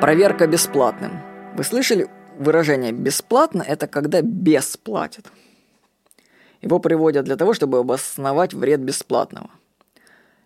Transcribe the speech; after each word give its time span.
Проверка 0.00 0.46
бесплатным. 0.46 1.20
Вы 1.56 1.64
слышали 1.64 2.08
выражение 2.38 2.92
«бесплатно»– 2.92 3.62
это 3.66 3.88
когда 3.88 4.22
бесплатят. 4.22 5.26
Его 6.62 6.78
приводят 6.78 7.24
для 7.24 7.34
того, 7.34 7.52
чтобы 7.52 7.78
обосновать 7.78 8.54
вред 8.54 8.78
бесплатного. 8.78 9.50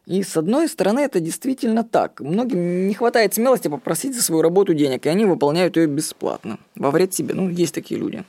И 0.06 0.22
с 0.22 0.38
одной 0.38 0.68
стороны 0.68 1.00
это 1.00 1.20
действительно 1.20 1.84
так. 1.84 2.20
Многим 2.20 2.88
не 2.88 2.94
хватает 2.94 3.34
смелости 3.34 3.68
попросить 3.68 4.16
за 4.16 4.22
свою 4.22 4.40
работу 4.40 4.72
денег, 4.72 5.04
и 5.04 5.10
они 5.10 5.26
выполняют 5.26 5.76
ее 5.76 5.86
бесплатно. 5.86 6.58
Во 6.74 6.90
вред 6.90 7.12
себе. 7.12 7.34
Ну, 7.34 7.50
есть 7.50 7.74
такие 7.74 8.00
люди. 8.00 8.24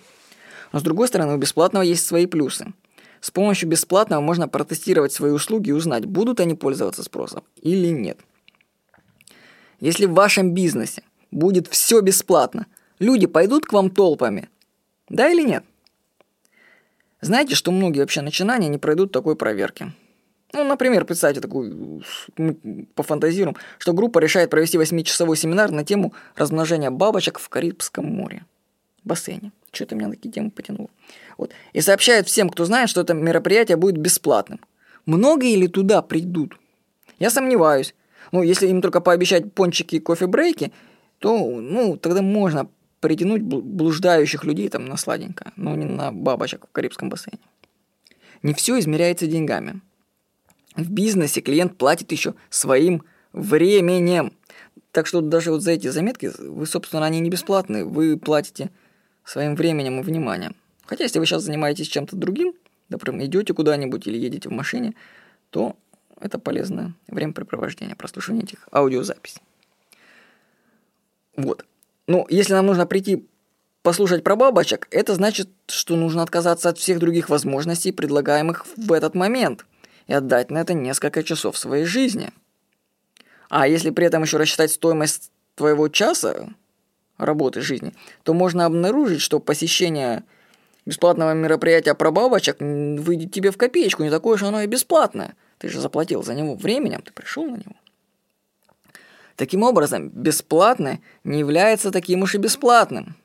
Но 0.74 0.80
с 0.80 0.84
другой 0.84 1.08
стороны, 1.08 1.36
у 1.36 1.38
бесплатного 1.38 1.84
есть 1.84 2.06
свои 2.06 2.26
плюсы. 2.26 2.74
С 3.22 3.32
помощью 3.32 3.70
бесплатного 3.70 4.20
можно 4.20 4.50
протестировать 4.50 5.14
свои 5.14 5.32
услуги 5.32 5.70
и 5.70 5.74
узнать, 5.74 6.04
будут 6.04 6.42
они 6.42 6.56
пользоваться 6.56 7.02
спросом 7.02 7.44
или 7.62 7.88
нет. 7.88 8.20
Если 9.80 10.06
в 10.06 10.14
вашем 10.14 10.54
бизнесе 10.54 11.04
будет 11.34 11.68
все 11.68 12.02
бесплатно, 12.02 12.68
люди 13.00 13.28
пойдут 13.28 13.66
к 13.66 13.74
вам 13.74 13.90
толпами, 13.90 14.50
да 15.10 15.30
или 15.30 15.42
нет? 15.42 15.64
Знаете, 17.22 17.56
что 17.56 17.72
многие 17.72 18.00
вообще 18.00 18.22
начинания 18.22 18.68
не 18.68 18.78
пройдут 18.78 19.12
такой 19.12 19.36
проверки? 19.36 19.94
Ну, 20.52 20.64
например, 20.64 21.06
представьте 21.06 21.42
такую, 21.42 22.04
пофантазируем, 22.94 23.56
что 23.80 23.94
группа 23.94 24.20
решает 24.20 24.52
провести 24.52 24.78
8-часовой 24.78 25.36
семинар 25.36 25.72
на 25.72 25.84
тему 25.84 26.14
размножения 26.36 26.92
бабочек 26.92 27.40
в 27.40 27.50
Карибском 27.50 28.06
море, 28.06 28.46
бассейне. 29.04 29.52
Что-то 29.72 29.96
меня 29.96 30.10
на 30.10 30.14
такие 30.14 30.32
темы 30.32 30.52
потянуло. 30.52 30.90
Вот. 31.40 31.52
И 31.74 31.82
сообщает 31.82 32.28
всем, 32.28 32.50
кто 32.50 32.66
знает, 32.66 32.90
что 32.90 33.02
это 33.02 33.16
мероприятие 33.16 33.78
будет 33.78 33.98
бесплатным. 33.98 34.60
Многие 35.08 35.56
ли 35.56 35.68
туда 35.68 36.04
придут? 36.04 36.60
Я 37.18 37.32
сомневаюсь. 37.32 37.96
Ну, 38.32 38.44
если 38.44 38.68
им 38.68 38.82
только 38.82 39.02
пообещать 39.02 39.52
пончики 39.54 39.96
и 39.96 40.00
кофе-брейки, 40.00 40.72
то, 41.24 41.38
ну, 41.38 41.96
тогда 41.96 42.22
можно 42.22 42.68
притянуть 43.00 43.42
блуждающих 43.44 44.44
людей 44.44 44.68
там 44.68 44.88
на 44.88 44.98
сладенькое, 44.98 45.54
но 45.56 45.74
не 45.74 45.86
на 45.86 46.12
бабочек 46.12 46.68
в 46.68 46.72
Карибском 46.74 47.08
бассейне. 47.08 47.40
Не 48.42 48.54
все 48.54 48.78
измеряется 48.78 49.26
деньгами. 49.26 49.80
В 50.76 50.92
бизнесе 50.92 51.40
клиент 51.40 51.78
платит 51.78 52.12
еще 52.12 52.34
своим 52.50 53.06
временем. 53.32 54.34
Так 54.92 55.08
что 55.08 55.22
даже 55.22 55.52
вот 55.52 55.62
за 55.62 55.72
эти 55.72 55.88
заметки, 55.88 56.30
вы, 56.40 56.66
собственно, 56.66 57.06
они 57.06 57.22
не 57.22 57.30
бесплатные, 57.30 57.86
вы 57.86 58.18
платите 58.18 58.70
своим 59.24 59.56
временем 59.56 60.02
и 60.02 60.04
вниманием. 60.04 60.58
Хотя, 60.84 61.06
если 61.06 61.20
вы 61.20 61.26
сейчас 61.26 61.44
занимаетесь 61.44 61.88
чем-то 61.88 62.18
другим, 62.18 62.54
например, 62.90 63.28
идете 63.28 63.54
куда-нибудь 63.54 64.06
или 64.08 64.18
едете 64.18 64.50
в 64.50 64.52
машине, 64.52 64.94
то 65.52 65.78
это 66.20 66.38
полезное 66.38 66.96
времяпрепровождение, 67.08 67.96
прослушивание 67.96 68.44
этих 68.44 68.68
аудиозаписей. 68.74 69.42
Вот. 71.36 71.66
Ну, 72.08 72.26
если 72.30 72.54
нам 72.54 72.66
нужно 72.66 72.86
прийти 72.86 73.28
послушать 73.82 74.24
про 74.24 74.36
бабочек, 74.36 74.88
это 74.92 75.16
значит, 75.16 75.50
что 75.68 75.96
нужно 75.96 76.24
отказаться 76.24 76.70
от 76.70 76.78
всех 76.78 77.00
других 77.00 77.30
возможностей, 77.30 77.92
предлагаемых 77.92 78.66
в 78.78 78.92
этот 78.92 79.16
момент, 79.16 79.66
и 80.08 80.14
отдать 80.14 80.52
на 80.52 80.60
это 80.60 80.74
несколько 80.74 81.24
часов 81.24 81.58
своей 81.58 81.86
жизни. 81.86 82.30
А 83.50 83.68
если 83.68 83.90
при 83.92 84.08
этом 84.08 84.24
еще 84.24 84.38
рассчитать 84.38 84.72
стоимость 84.72 85.32
твоего 85.56 85.88
часа, 85.88 86.50
работы 87.18 87.62
жизни, 87.62 87.94
то 88.24 88.34
можно 88.34 88.66
обнаружить, 88.66 89.22
что 89.22 89.40
посещение 89.40 90.24
бесплатного 90.86 91.34
мероприятия 91.34 91.94
про 91.94 92.12
бабочек 92.12 92.58
выйдет 92.60 93.32
тебе 93.32 93.52
в 93.52 93.58
копеечку, 93.58 94.04
не 94.04 94.10
такое 94.10 94.38
же 94.38 94.48
оно 94.48 94.62
и 94.62 94.68
бесплатное. 94.68 95.36
Ты 95.60 95.70
же 95.70 95.80
заплатил 95.80 96.24
за 96.24 96.34
него 96.34 96.56
временем, 96.56 97.02
ты 97.02 97.14
пришел 97.14 97.46
на 97.46 97.56
него. 97.56 97.76
Таким 99.44 99.64
образом, 99.64 100.08
бесплатное 100.08 101.02
не 101.26 101.40
является 101.40 101.92
таким 101.92 102.22
уж 102.22 102.34
и 102.34 102.38
бесплатным. 102.38 103.18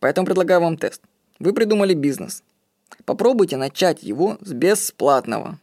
Поэтому 0.00 0.24
предлагаю 0.24 0.62
вам 0.62 0.78
тест. 0.78 1.02
Вы 1.38 1.52
придумали 1.52 1.92
бизнес. 1.92 2.42
Попробуйте 3.04 3.58
начать 3.58 4.02
его 4.02 4.38
с 4.40 4.54
бесплатного. 4.54 5.58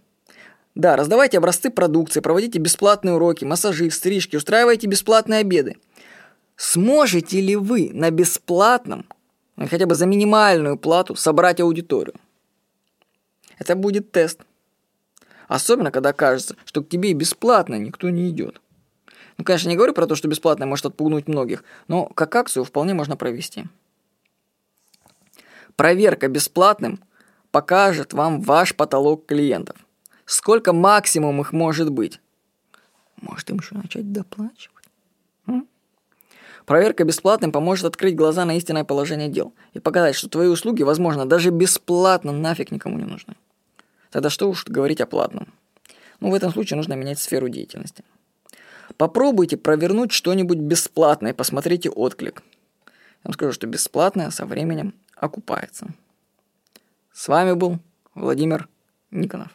Да, 0.76 0.96
раздавайте 0.96 1.40
образцы 1.40 1.72
продукции, 1.72 2.20
проводите 2.20 2.60
бесплатные 2.60 3.16
уроки, 3.16 3.44
массажи, 3.44 3.90
стрижки, 3.90 4.36
устраивайте 4.36 4.86
бесплатные 4.86 5.40
обеды. 5.40 5.78
Сможете 6.56 7.42
ли 7.42 7.56
вы 7.56 7.90
на 7.92 8.12
бесплатном, 8.12 9.08
хотя 9.58 9.88
бы 9.88 9.96
за 9.96 10.06
минимальную 10.06 10.78
плату, 10.78 11.16
собрать 11.16 11.60
аудиторию? 11.60 12.14
Это 13.58 13.76
будет 13.76 14.12
тест. 14.12 14.42
Особенно, 15.48 15.90
когда 15.90 16.14
кажется, 16.14 16.56
что 16.66 16.84
к 16.84 16.90
тебе 16.90 17.14
бесплатно 17.14 17.80
никто 17.80 18.12
не 18.12 18.30
идет. 18.30 18.62
Ну, 19.38 19.44
конечно, 19.44 19.70
не 19.70 19.76
говорю 19.76 19.94
про 19.94 20.08
то, 20.08 20.16
что 20.16 20.28
бесплатно 20.28 20.66
может 20.66 20.86
отпугнуть 20.86 21.28
многих, 21.28 21.64
но 21.88 22.06
как 22.06 22.36
акцию 22.36 22.64
вполне 22.64 22.94
можно 22.94 23.18
провести. 23.18 23.66
Проверка 25.76 26.28
бесплатным 26.28 27.00
покажет 27.52 28.14
вам 28.14 28.42
ваш 28.42 28.76
потолок 28.76 29.26
клиентов. 29.26 29.76
Сколько 30.26 30.74
максимум 30.74 31.42
их 31.42 31.52
может 31.52 31.90
быть? 31.90 32.20
Может 33.22 33.50
им 33.50 33.58
еще 33.58 33.76
начать 33.76 34.12
доплачивать? 34.12 34.76
Проверка 36.66 37.04
бесплатным 37.04 37.52
поможет 37.52 37.86
открыть 37.86 38.16
глаза 38.16 38.44
на 38.44 38.58
истинное 38.58 38.84
положение 38.84 39.30
дел 39.30 39.54
и 39.74 39.80
показать, 39.80 40.16
что 40.16 40.30
твои 40.30 40.48
услуги, 40.48 40.82
возможно, 40.82 41.28
даже 41.28 41.52
бесплатно 41.52 42.32
нафиг 42.32 42.72
никому 42.72 42.98
не 42.98 43.06
нужны. 43.06 43.36
Тогда 44.10 44.30
что 44.30 44.50
уж 44.50 44.66
говорить 44.66 45.02
о 45.02 45.06
платном? 45.06 45.54
Ну, 46.20 46.32
в 46.32 46.34
этом 46.34 46.52
случае 46.52 46.78
нужно 46.78 46.94
менять 46.94 47.20
сферу 47.20 47.50
деятельности. 47.50 48.04
Попробуйте 48.98 49.58
провернуть 49.58 50.12
что-нибудь 50.12 50.58
бесплатное 50.58 51.34
посмотрите 51.34 51.90
отклик. 51.90 52.42
Я 52.88 52.92
вам 53.26 53.34
скажу, 53.34 53.52
что 53.52 53.68
бесплатное 53.68 54.30
со 54.30 54.46
временем 54.46 54.94
окупается. 55.16 55.88
С 57.12 57.28
вами 57.28 57.54
был 57.54 57.80
Владимир 58.14 58.68
Никонов. 59.12 59.50